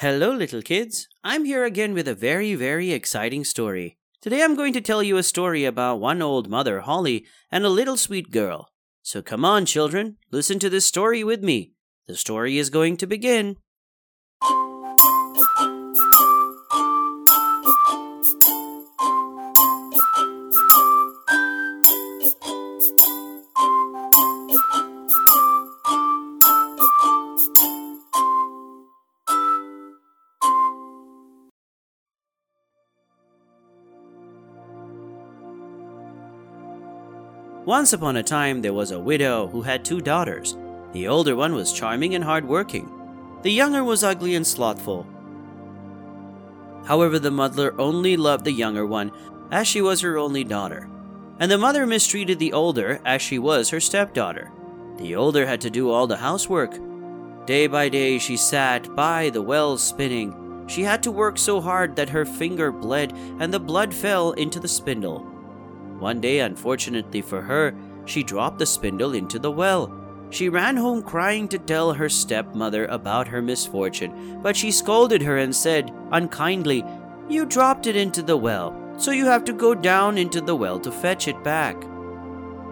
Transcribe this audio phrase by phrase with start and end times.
[0.00, 1.08] Hello, little kids.
[1.24, 3.96] I'm here again with a very, very exciting story.
[4.20, 7.70] Today I'm going to tell you a story about one old mother, Holly, and a
[7.70, 8.68] little sweet girl.
[9.00, 11.72] So come on, children, listen to this story with me.
[12.06, 13.56] The story is going to begin.
[37.66, 40.56] Once upon a time, there was a widow who had two daughters.
[40.92, 42.88] The older one was charming and hardworking.
[43.42, 45.04] The younger was ugly and slothful.
[46.84, 49.10] However, the mother only loved the younger one,
[49.50, 50.88] as she was her only daughter.
[51.40, 54.52] And the mother mistreated the older, as she was her stepdaughter.
[54.98, 56.78] The older had to do all the housework.
[57.46, 60.64] Day by day, she sat by the well spinning.
[60.68, 64.60] She had to work so hard that her finger bled and the blood fell into
[64.60, 65.35] the spindle.
[65.98, 69.92] One day, unfortunately for her, she dropped the spindle into the well.
[70.30, 75.38] She ran home crying to tell her stepmother about her misfortune, but she scolded her
[75.38, 76.84] and said, unkindly,
[77.28, 80.80] You dropped it into the well, so you have to go down into the well
[80.80, 81.80] to fetch it back.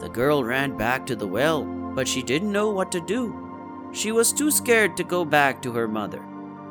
[0.00, 3.90] The girl ran back to the well, but she didn't know what to do.
[3.92, 6.22] She was too scared to go back to her mother.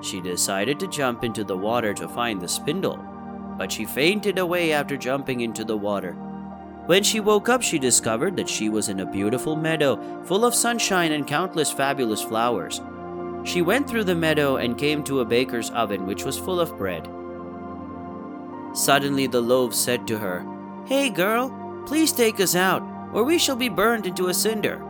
[0.02, 2.98] She decided to jump into the water to find the spindle,
[3.58, 6.16] but she fainted away after jumping into the water.
[6.86, 10.54] When she woke up, she discovered that she was in a beautiful meadow full of
[10.54, 12.80] sunshine and countless fabulous flowers.
[13.44, 16.78] She went through the meadow and came to a baker's oven which was full of
[16.78, 17.08] bread.
[18.76, 20.46] Suddenly, the loaf said to her,
[20.86, 21.50] Hey, girl,
[21.88, 24.84] please take us out, or we shall be burned into a cinder.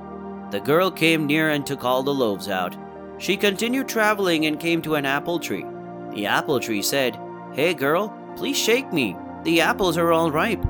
[0.52, 2.76] The girl came near and took all the loaves out.
[3.20, 5.66] She continued traveling and came to an apple tree.
[6.14, 7.18] The apple tree said,
[7.54, 9.16] Hey, girl, please shake me.
[9.44, 10.66] The apples are all ripe.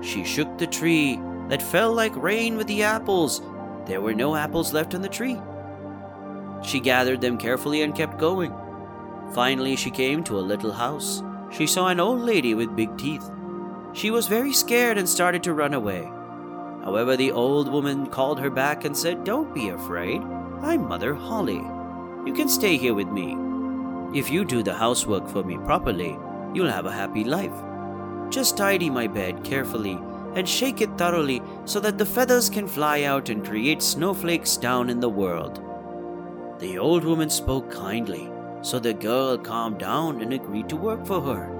[0.00, 3.42] She shook the tree that fell like rain with the apples.
[3.86, 5.40] There were no apples left on the tree.
[6.62, 8.52] She gathered them carefully and kept going.
[9.32, 11.22] Finally, she came to a little house.
[11.50, 13.30] She saw an old lady with big teeth.
[13.92, 16.10] She was very scared and started to run away.
[16.84, 20.22] However, the old woman called her back and said, Don't be afraid.
[20.62, 21.62] I'm Mother Holly.
[22.26, 23.36] You can stay here with me.
[24.18, 26.18] If you do the housework for me properly,
[26.54, 27.52] you'll have a happy life.
[28.30, 29.98] Just tidy my bed carefully
[30.34, 34.90] and shake it thoroughly so that the feathers can fly out and create snowflakes down
[34.90, 35.62] in the world.
[36.58, 38.30] The old woman spoke kindly,
[38.60, 41.54] so the girl calmed down and agreed to work for her.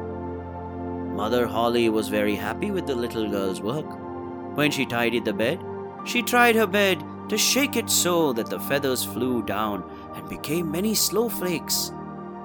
[1.14, 3.86] Mother Holly was very happy with the little girl's work.
[4.54, 5.60] When she tidied the bed,
[6.04, 10.70] she tried her bed to shake it so that the feathers flew down and became
[10.70, 11.92] many snowflakes.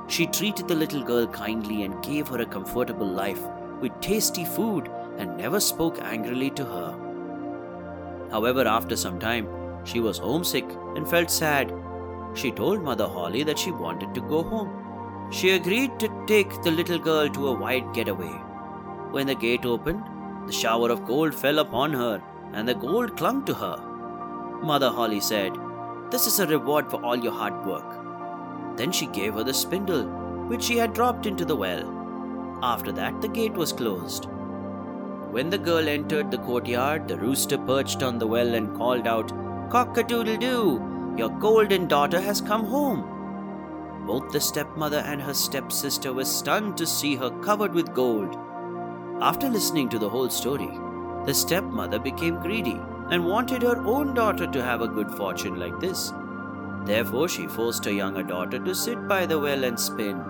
[0.07, 3.41] She treated the little girl kindly and gave her a comfortable life
[3.83, 6.91] with tasty food and never spoke angrily to her.
[8.31, 9.47] However, after some time,
[9.83, 11.73] she was homesick and felt sad.
[12.33, 15.29] She told Mother Holly that she wanted to go home.
[15.31, 18.33] She agreed to take the little girl to a wide getaway.
[19.11, 20.03] When the gate opened,
[20.47, 22.23] the shower of gold fell upon her,
[22.53, 23.77] and the gold clung to her.
[24.63, 25.53] Mother Holly said,
[26.09, 28.77] This is a reward for all your hard work.
[28.77, 30.05] Then she gave her the spindle,
[30.47, 31.92] which she had dropped into the well.
[32.63, 34.27] After that, the gate was closed.
[35.31, 39.33] When the girl entered the courtyard, the rooster perched on the well and called out,
[39.69, 44.05] Cock a doodle doo, your golden daughter has come home.
[44.07, 48.37] Both the stepmother and her stepsister were stunned to see her covered with gold.
[49.19, 50.71] After listening to the whole story,
[51.25, 55.81] the stepmother became greedy and wanted her own daughter to have a good fortune like
[55.81, 56.13] this.
[56.85, 60.23] Therefore, she forced her younger daughter to sit by the well and spin.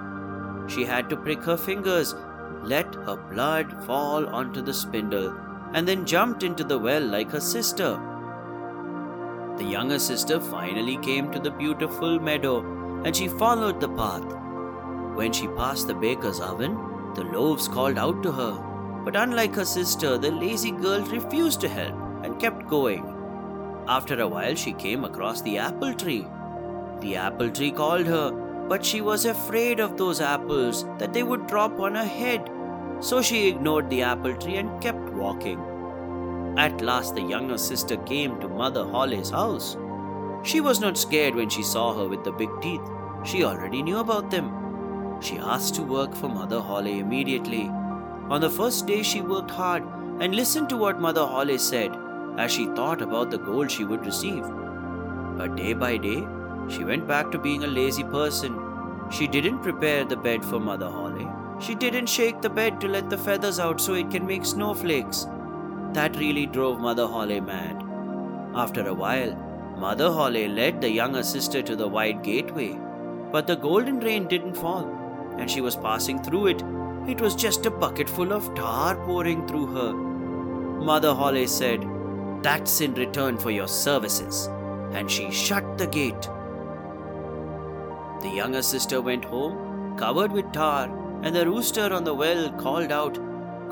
[0.67, 2.15] She had to prick her fingers,
[2.63, 5.35] let her blood fall onto the spindle,
[5.73, 7.99] and then jumped into the well like her sister.
[9.57, 12.61] The younger sister finally came to the beautiful meadow
[13.05, 14.23] and she followed the path.
[15.15, 16.75] When she passed the baker's oven,
[17.15, 18.53] the loaves called out to her.
[19.05, 23.05] But unlike her sister, the lazy girl refused to help and kept going.
[23.87, 26.25] After a while, she came across the apple tree.
[27.01, 28.31] The apple tree called her,
[28.67, 32.49] but she was afraid of those apples that they would drop on her head.
[32.99, 35.59] So she ignored the apple tree and kept walking.
[36.57, 39.75] At last, the younger sister came to Mother Holly's house.
[40.43, 42.81] She was not scared when she saw her with the big teeth.
[43.25, 45.17] She already knew about them.
[45.21, 47.69] She asked to work for Mother Holly immediately.
[48.29, 49.83] On the first day, she worked hard
[50.19, 51.95] and listened to what Mother Holly said
[52.37, 54.43] as she thought about the gold she would receive.
[55.37, 56.25] But day by day,
[56.69, 58.59] she went back to being a lazy person.
[59.11, 61.27] She didn't prepare the bed for Mother Holly.
[61.59, 65.27] She didn't shake the bed to let the feathers out so it can make snowflakes.
[65.93, 67.83] That really drove Mother Holly mad.
[68.55, 69.35] After a while,
[69.77, 72.79] Mother Holly led the younger sister to the wide gateway.
[73.31, 74.85] But the golden rain didn't fall,
[75.37, 76.63] and she was passing through it.
[77.07, 79.93] It was just a bucket full of tar pouring through her.
[79.93, 81.85] Mother Holly said,
[82.43, 84.47] That's in return for your services.
[84.91, 86.29] And she shut the gate.
[88.23, 90.85] The younger sister went home, covered with tar,
[91.23, 93.19] and the rooster on the well called out,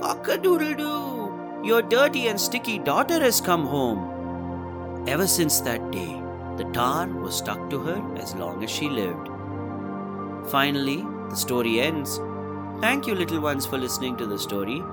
[0.01, 1.61] Cock a doodle doo!
[1.63, 5.05] Your dirty and sticky daughter has come home.
[5.07, 6.21] Ever since that day,
[6.57, 9.29] the tar was stuck to her as long as she lived.
[10.51, 12.19] Finally, the story ends.
[12.81, 14.83] Thank you, little ones, for listening to the story.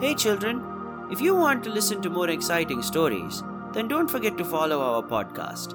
[0.00, 0.64] Hey, children,
[1.12, 5.02] if you want to listen to more exciting stories, then don't forget to follow our
[5.02, 5.74] podcast.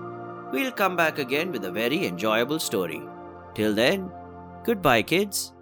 [0.51, 3.01] We'll come back again with a very enjoyable story.
[3.53, 4.09] Till then,
[4.63, 5.53] goodbye, kids.